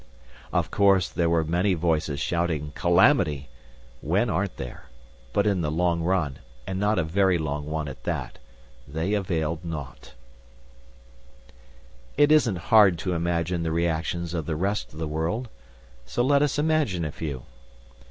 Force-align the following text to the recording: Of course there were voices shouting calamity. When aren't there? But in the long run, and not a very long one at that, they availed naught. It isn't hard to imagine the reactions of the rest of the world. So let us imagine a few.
Of 0.51 0.71
course 0.71 1.09
there 1.09 1.29
were 1.29 1.43
voices 1.43 2.19
shouting 2.19 2.71
calamity. 2.73 3.49
When 4.01 4.31
aren't 4.31 4.57
there? 4.57 4.85
But 5.31 5.45
in 5.45 5.61
the 5.61 5.69
long 5.69 6.01
run, 6.01 6.39
and 6.65 6.79
not 6.79 6.97
a 6.97 7.03
very 7.03 7.37
long 7.37 7.67
one 7.67 7.87
at 7.87 8.03
that, 8.05 8.39
they 8.87 9.13
availed 9.13 9.63
naught. 9.63 10.15
It 12.17 12.31
isn't 12.31 12.55
hard 12.73 12.97
to 12.97 13.13
imagine 13.13 13.61
the 13.61 13.71
reactions 13.71 14.33
of 14.33 14.47
the 14.47 14.55
rest 14.55 14.91
of 14.91 14.97
the 14.97 15.07
world. 15.07 15.49
So 16.07 16.23
let 16.23 16.41
us 16.41 16.57
imagine 16.57 17.05
a 17.05 17.11
few. 17.11 17.43